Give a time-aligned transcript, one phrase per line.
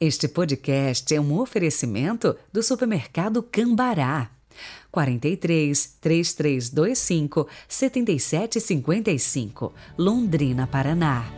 [0.00, 4.30] Este podcast é um oferecimento do supermercado Cambará.
[4.92, 11.28] 43 3325 7755, Londrina, Paraná.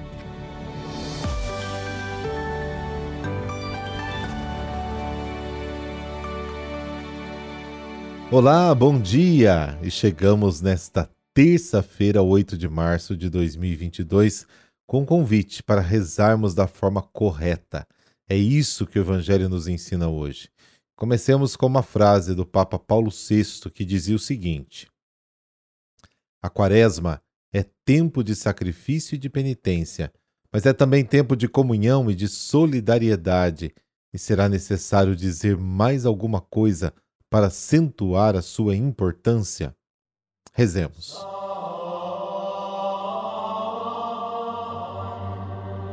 [8.30, 9.78] Olá, bom dia!
[9.82, 14.46] E chegamos nesta terça-feira, 8 de março de 2022,
[14.86, 17.86] com convite para rezarmos da forma correta.
[18.30, 20.48] É isso que o Evangelho nos ensina hoje.
[20.94, 24.88] Comecemos com uma frase do Papa Paulo VI que dizia o seguinte:
[26.40, 27.20] A Quaresma
[27.52, 30.12] é tempo de sacrifício e de penitência,
[30.52, 33.74] mas é também tempo de comunhão e de solidariedade,
[34.14, 36.94] e será necessário dizer mais alguma coisa
[37.28, 39.74] para acentuar a sua importância?
[40.52, 41.16] Rezemos.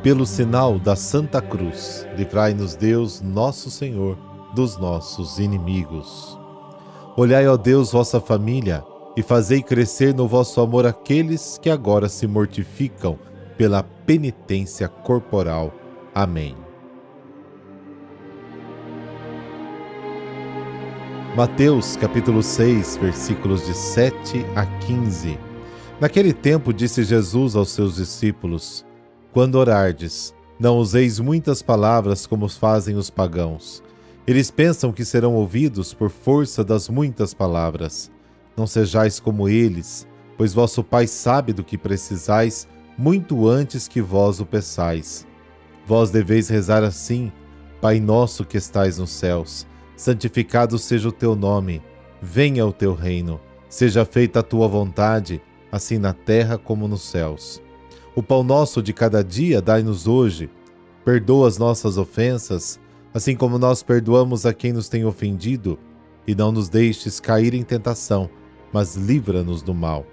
[0.03, 4.17] Pelo sinal da Santa Cruz, livrai-nos Deus, nosso Senhor,
[4.53, 6.39] dos nossos inimigos.
[7.17, 8.83] Olhai, ó Deus, vossa família,
[9.17, 13.17] e fazei crescer no vosso amor aqueles que agora se mortificam
[13.57, 15.73] pela penitência corporal.
[16.13, 16.55] Amém.
[21.35, 25.39] Mateus capítulo 6, versículos de 7 a 15.
[25.99, 28.85] Naquele tempo disse Jesus aos seus discípulos:
[29.31, 33.83] Quando orardes, não useis muitas palavras como fazem os pagãos.
[34.25, 38.11] Eles pensam que serão ouvidos por força das muitas palavras.
[38.55, 42.67] Não sejais como eles, pois vosso Pai sabe do que precisais
[42.97, 45.27] muito antes que vós o peçais.
[45.85, 47.31] Vós deveis rezar assim:
[47.79, 51.81] Pai nosso que estais nos céus, santificado seja o teu nome,
[52.21, 53.39] venha o teu reino,
[53.69, 57.61] seja feita a tua vontade, assim na terra como nos céus.
[58.17, 60.49] O pão nosso de cada dia dai-nos hoje.
[61.05, 62.79] Perdoa as nossas ofensas,
[63.13, 65.77] assim como nós perdoamos a quem nos tem ofendido,
[66.25, 68.27] e não nos deixes cair em tentação,
[68.73, 70.03] mas livra-nos do mal.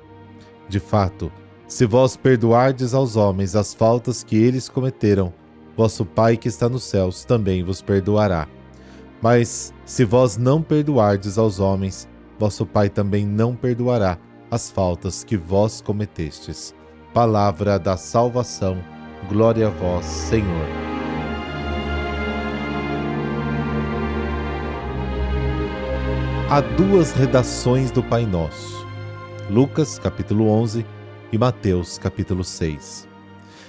[0.69, 1.33] De fato,
[1.67, 5.33] se vós perdoardes aos homens as faltas que eles cometeram,
[5.75, 8.47] vosso Pai que está nos céus também vos perdoará.
[9.23, 12.07] Mas se vós não perdoardes aos homens,
[12.39, 14.19] vosso Pai também não perdoará
[14.51, 16.75] as faltas que vós cometestes.
[17.15, 18.83] Palavra da salvação,
[19.29, 20.67] glória a vós, Senhor.
[26.51, 28.85] Há duas redações do Pai Nosso,
[29.49, 30.85] Lucas capítulo 11
[31.31, 33.07] e Mateus capítulo 6.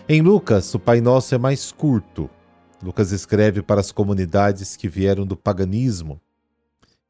[0.10, 2.28] Em Lucas, o Pai Nosso é mais curto,
[2.82, 6.20] Lucas escreve para as comunidades que vieram do paganismo.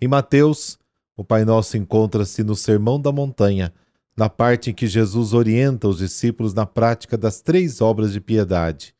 [0.01, 0.77] Em Mateus,
[1.15, 3.73] o Pai Nosso encontra-se no Sermão da Montanha,
[4.17, 8.95] na parte em que Jesus orienta os discípulos na prática das três obras de piedade: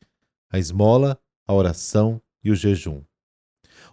[0.50, 3.02] a esmola, a oração e o jejum.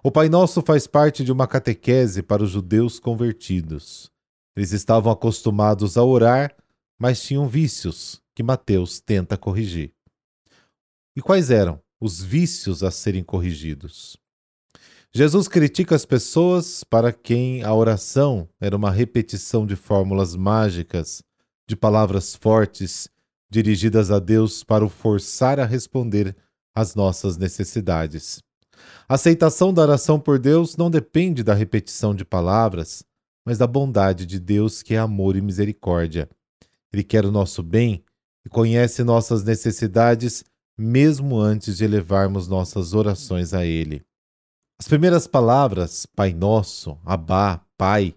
[0.03, 4.11] O Pai Nosso faz parte de uma catequese para os judeus convertidos.
[4.55, 6.55] Eles estavam acostumados a orar,
[6.99, 9.93] mas tinham vícios que Mateus tenta corrigir.
[11.15, 11.83] E quais eram?
[12.03, 14.17] os vícios a serem corrigidos.
[15.15, 21.21] Jesus critica as pessoas para quem a oração era uma repetição de fórmulas mágicas,
[21.69, 23.07] de palavras fortes
[23.47, 26.35] dirigidas a Deus para o forçar a responder
[26.73, 28.41] às nossas necessidades.
[29.07, 33.03] A aceitação da oração por Deus não depende da repetição de palavras,
[33.45, 36.27] mas da bondade de Deus que é amor e misericórdia.
[36.91, 38.03] Ele quer o nosso bem
[38.43, 40.43] e conhece nossas necessidades
[40.75, 44.03] mesmo antes de elevarmos nossas orações a Ele.
[44.83, 48.13] As primeiras palavras, Pai Nosso, Abá, Pai,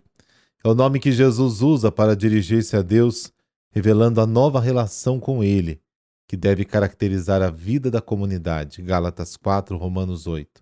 [0.65, 3.33] é o nome que Jesus usa para dirigir-se a Deus,
[3.71, 5.81] revelando a nova relação com Ele,
[6.27, 8.83] que deve caracterizar a vida da comunidade.
[8.83, 10.61] Gálatas 4, Romanos 8.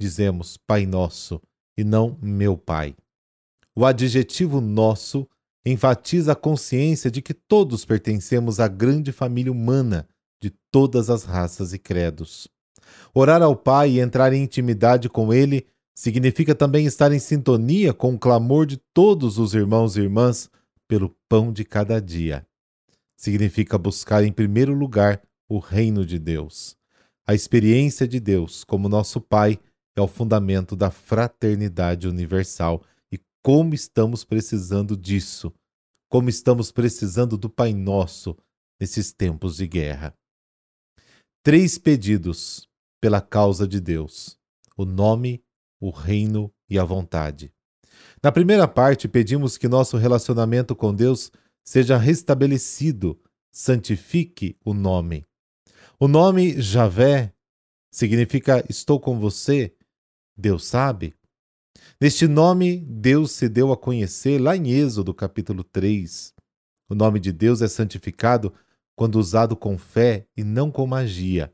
[0.00, 1.38] Dizemos Pai Nosso
[1.76, 2.96] e não meu Pai.
[3.76, 5.28] O adjetivo nosso
[5.66, 10.08] enfatiza a consciência de que todos pertencemos à grande família humana
[10.42, 12.48] de todas as raças e credos.
[13.14, 18.14] Orar ao Pai e entrar em intimidade com Ele significa também estar em sintonia com
[18.14, 20.50] o clamor de todos os irmãos e irmãs
[20.88, 22.46] pelo pão de cada dia.
[23.16, 26.76] Significa buscar em primeiro lugar o reino de Deus.
[27.26, 29.58] A experiência de Deus como nosso Pai
[29.94, 32.82] é o fundamento da fraternidade universal.
[33.12, 35.52] E como estamos precisando disso!
[36.10, 38.36] Como estamos precisando do Pai Nosso
[38.80, 40.14] nesses tempos de guerra
[41.42, 42.68] três pedidos
[43.02, 44.38] pela causa de Deus:
[44.76, 45.44] o nome,
[45.80, 47.52] o reino e a vontade.
[48.22, 51.32] Na primeira parte, pedimos que nosso relacionamento com Deus
[51.64, 53.20] seja restabelecido,
[53.50, 55.26] santifique o nome.
[55.98, 57.34] O nome Javé
[57.90, 59.74] significa estou com você,
[60.36, 61.14] Deus sabe.
[62.00, 66.32] Neste nome, Deus se deu a conhecer lá em Êxodo, capítulo 3.
[66.88, 68.54] O nome de Deus é santificado
[68.94, 71.52] quando usado com fé e não com magia,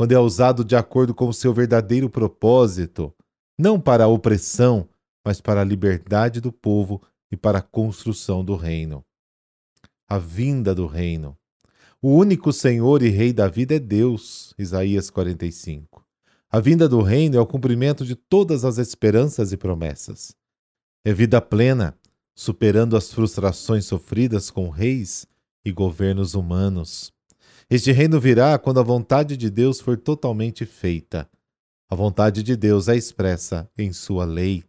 [0.00, 3.14] quando é usado de acordo com o seu verdadeiro propósito,
[3.58, 4.88] não para a opressão,
[5.22, 9.04] mas para a liberdade do povo e para a construção do reino.
[10.08, 11.36] A vinda do reino.
[12.00, 14.54] O único Senhor e Rei da vida é Deus.
[14.58, 16.02] Isaías 45.
[16.50, 20.34] A vinda do reino é o cumprimento de todas as esperanças e promessas.
[21.04, 21.94] É vida plena,
[22.34, 25.26] superando as frustrações sofridas com reis
[25.62, 27.12] e governos humanos.
[27.70, 31.30] Este reino virá quando a vontade de Deus for totalmente feita.
[31.88, 34.64] A vontade de Deus é expressa em sua lei.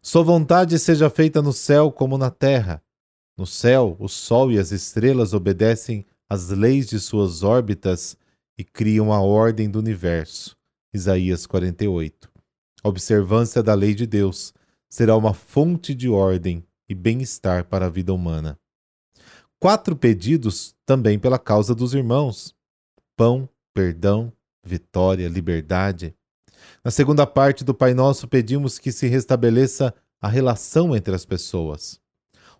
[0.00, 2.80] Sua vontade seja feita no céu como na terra.
[3.36, 8.16] No céu, o sol e as estrelas obedecem às leis de suas órbitas
[8.56, 10.56] e criam a ordem do universo.
[10.94, 12.30] Isaías 48.
[12.84, 14.54] A observância da lei de Deus
[14.88, 18.56] será uma fonte de ordem e bem-estar para a vida humana.
[19.64, 22.54] Quatro pedidos também pela causa dos irmãos:
[23.16, 24.30] pão, perdão,
[24.62, 26.14] vitória, liberdade.
[26.84, 31.98] Na segunda parte do Pai Nosso, pedimos que se restabeleça a relação entre as pessoas.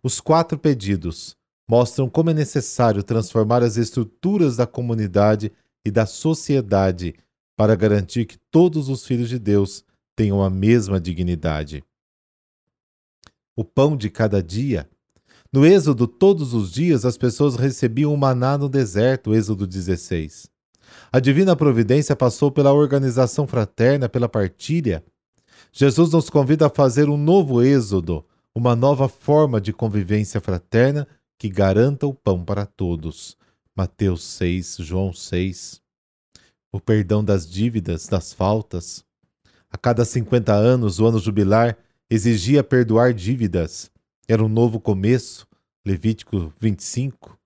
[0.02, 1.36] Os quatro pedidos
[1.68, 5.52] mostram como é necessário transformar as estruturas da comunidade
[5.84, 7.16] e da sociedade
[7.54, 9.84] para garantir que todos os filhos de Deus
[10.16, 11.84] tenham a mesma dignidade.
[13.54, 14.88] O pão de cada dia.
[15.54, 20.50] No Êxodo, todos os dias as pessoas recebiam o maná no deserto, Êxodo 16.
[21.12, 25.04] A divina providência passou pela organização fraterna, pela partilha.
[25.72, 31.06] Jesus nos convida a fazer um novo êxodo, uma nova forma de convivência fraterna
[31.38, 33.36] que garanta o pão para todos.
[33.76, 35.80] Mateus 6, João 6.
[36.72, 39.04] O perdão das dívidas, das faltas.
[39.70, 41.78] A cada 50 anos, o ano jubilar
[42.10, 43.93] exigia perdoar dívidas.
[44.28, 45.46] Era um novo começo.
[45.86, 47.38] Levítico 25.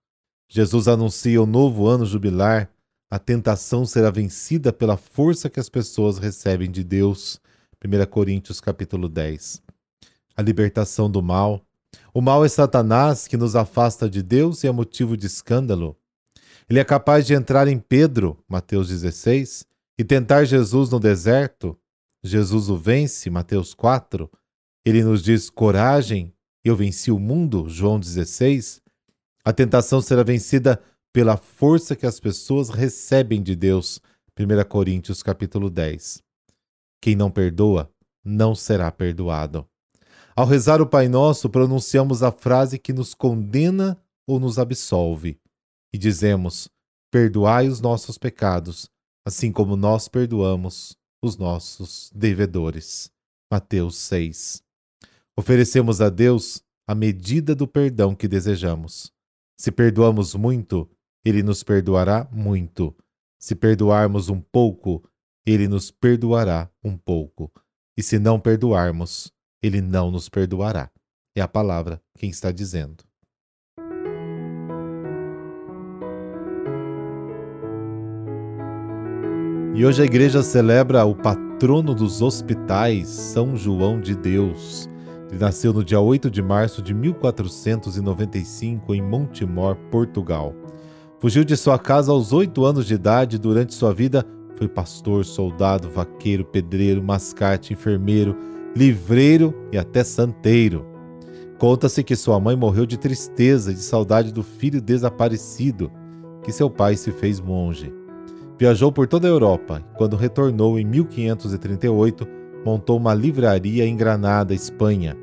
[0.49, 2.71] Jesus anuncia o novo ano jubilar
[3.11, 7.41] a tentação será vencida pela força que as pessoas recebem de Deus.
[7.83, 9.63] 1 Coríntios capítulo 10.
[10.37, 11.65] A libertação do mal.
[12.13, 15.97] O mal é Satanás que nos afasta de Deus e é motivo de escândalo.
[16.69, 19.65] Ele é capaz de entrar em Pedro, Mateus 16,
[19.99, 21.79] e tentar Jesus no deserto.
[22.23, 24.31] Jesus o vence, Mateus 4.
[24.85, 26.31] Ele nos diz: coragem,
[26.69, 28.81] eu venci o mundo, João 16.
[29.45, 30.81] A tentação será vencida
[31.13, 34.01] pela força que as pessoas recebem de Deus.
[34.39, 36.23] 1 Coríntios capítulo 10.
[37.01, 37.91] Quem não perdoa,
[38.25, 39.67] não será perdoado.
[40.37, 45.41] Ao rezar o Pai Nosso, pronunciamos a frase que nos condena ou nos absolve.
[45.93, 46.69] E dizemos:
[47.11, 48.89] Perdoai os nossos pecados,
[49.25, 53.11] assim como nós perdoamos os nossos devedores.
[53.51, 54.68] Mateus 6.
[55.39, 59.13] Oferecemos a Deus a medida do perdão que desejamos.
[59.57, 60.91] Se perdoamos muito,
[61.25, 62.93] ele nos perdoará muito.
[63.39, 65.01] Se perdoarmos um pouco,
[65.47, 67.53] ele nos perdoará um pouco.
[67.97, 69.33] E se não perdoarmos,
[69.63, 70.91] ele não nos perdoará.
[71.37, 73.05] É a palavra quem está dizendo.
[79.77, 84.89] E hoje a igreja celebra o patrono dos hospitais, São João de Deus.
[85.31, 90.55] Ele nasceu no dia 8 de março de 1495 em Montemor, Portugal.
[91.21, 94.25] Fugiu de sua casa aos oito anos de idade e durante sua vida
[94.57, 98.37] foi pastor, soldado, vaqueiro, pedreiro, mascate, enfermeiro,
[98.75, 100.87] livreiro e até santeiro.
[101.59, 105.91] Conta-se que sua mãe morreu de tristeza e de saudade do filho desaparecido,
[106.43, 107.93] que seu pai se fez monge.
[108.59, 114.55] Viajou por toda a Europa e, quando retornou em 1538, montou uma livraria em Granada,
[114.55, 115.17] Espanha.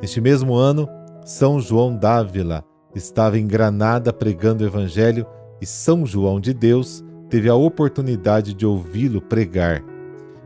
[0.00, 0.88] Neste mesmo ano,
[1.24, 2.64] São João d'Ávila
[2.94, 5.26] estava em Granada pregando o Evangelho
[5.60, 9.82] e São João de Deus teve a oportunidade de ouvi-lo pregar.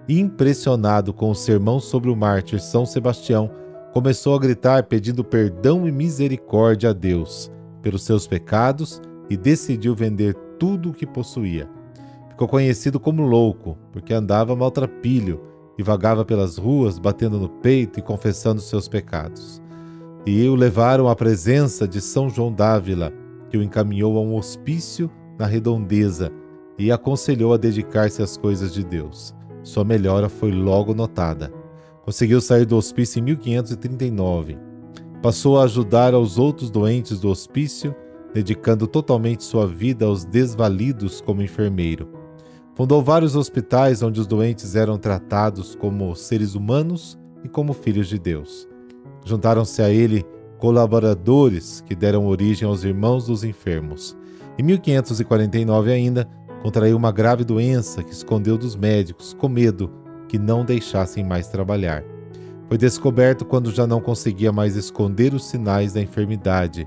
[0.08, 3.50] Impressionado com o sermão sobre o mártir São Sebastião,
[3.92, 7.50] começou a gritar pedindo perdão e misericórdia a Deus
[7.82, 11.68] pelos seus pecados e decidiu vender tudo o que possuía.
[12.28, 15.40] Ficou conhecido como louco, porque andava maltrapilho
[15.78, 19.62] e vagava pelas ruas, batendo no peito e confessando seus pecados
[20.26, 23.12] e o levaram à presença de São João d'Ávila,
[23.48, 26.32] que o encaminhou a um hospício na redondeza
[26.76, 29.32] e aconselhou a dedicar-se às coisas de Deus.
[29.62, 31.52] Sua melhora foi logo notada.
[32.04, 34.58] Conseguiu sair do hospício em 1539.
[35.22, 37.94] Passou a ajudar aos outros doentes do hospício,
[38.34, 42.08] dedicando totalmente sua vida aos desvalidos como enfermeiro.
[42.76, 48.18] Fundou vários hospitais onde os doentes eram tratados como seres humanos e como filhos de
[48.18, 48.68] Deus.
[49.24, 50.26] Juntaram-se a ele
[50.58, 54.14] colaboradores que deram origem aos irmãos dos enfermos.
[54.58, 56.28] Em 1549 ainda,
[56.62, 59.90] contraiu uma grave doença que escondeu dos médicos, com medo
[60.28, 62.04] que não deixassem mais trabalhar.
[62.68, 66.86] Foi descoberto quando já não conseguia mais esconder os sinais da enfermidade,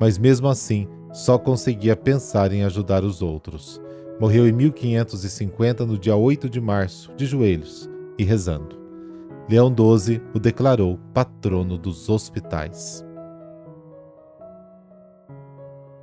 [0.00, 3.84] mas mesmo assim só conseguia pensar em ajudar os outros.
[4.20, 8.76] Morreu em 1550, no dia 8 de março, de joelhos e rezando.
[9.48, 13.04] Leão XII o declarou patrono dos hospitais.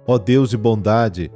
[0.07, 1.31] Ó Deus de bondade,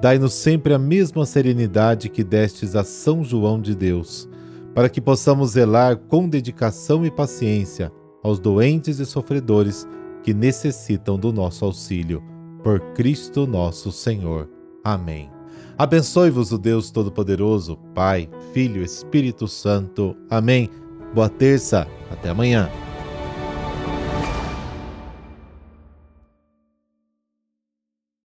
[0.00, 4.28] dai-nos sempre a mesma serenidade que destes a São João de Deus
[4.74, 9.86] para que possamos zelar com dedicação e paciência aos doentes e sofredores
[10.22, 12.22] que necessitam do nosso auxílio.
[12.62, 14.48] Por Cristo nosso Senhor.
[14.84, 15.31] Amém.
[15.78, 20.16] Abençoe-vos o Deus Todo-Poderoso, Pai, Filho, Espírito Santo.
[20.30, 20.68] Amém.
[21.14, 21.86] Boa terça.
[22.10, 22.70] Até amanhã.